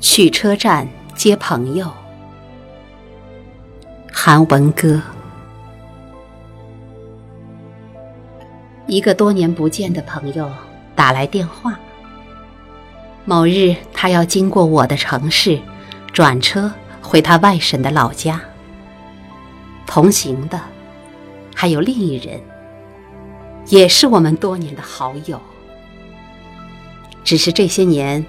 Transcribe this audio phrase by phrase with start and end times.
[0.00, 1.90] 去车站接朋友。
[4.12, 5.00] 韩文歌。
[8.86, 10.50] 一个多年不见的朋友
[10.94, 11.78] 打来电话。
[13.24, 15.58] 某日，他要经过我的城市，
[16.12, 18.40] 转车回他外省的老家。
[19.86, 20.60] 同行的
[21.54, 22.40] 还有另一人，
[23.66, 25.40] 也是我们多年的好友。
[27.24, 28.24] 只是这些年，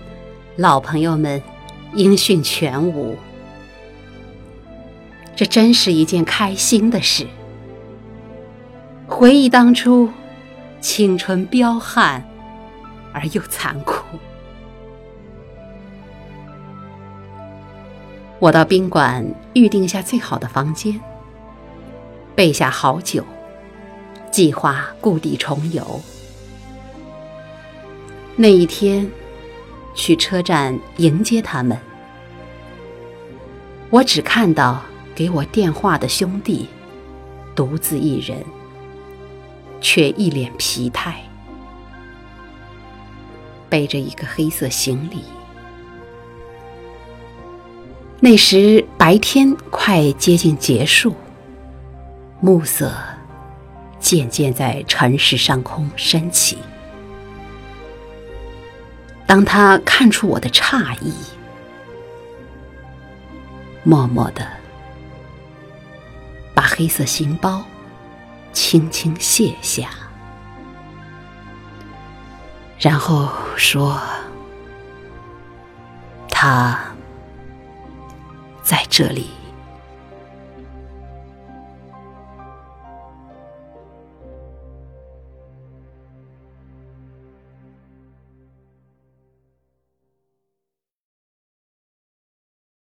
[0.56, 1.40] 老朋友们
[1.94, 3.18] 音讯全无。
[5.36, 7.28] 这真是一件开心的事。
[9.08, 10.10] 回忆当初，
[10.82, 12.28] 青春彪悍
[13.14, 14.04] 而又残酷。
[18.40, 21.00] 我到宾馆预定下最好的房间，
[22.36, 23.24] 备下好酒，
[24.32, 26.02] 计划故地重游。
[28.36, 29.10] 那一天，
[29.98, 31.78] 去车站迎接他们，
[33.90, 34.82] 我只看到
[35.16, 36.70] 给我电话的兄弟
[37.56, 38.46] 独自一人，
[39.82, 41.20] 却一脸疲态，
[43.68, 45.24] 背着一个黑色行李。
[48.20, 51.16] 那时白天快接近结束，
[52.40, 52.94] 暮色
[54.00, 56.60] 渐渐在城市上空升起。
[59.28, 61.14] 当他看出我的诧异，
[63.84, 64.48] 默默的
[66.56, 67.64] 把黑色行包
[68.54, 69.90] 轻轻卸下，
[72.80, 74.02] 然后说
[76.32, 76.80] ：“他。”
[78.64, 79.37] 在这里。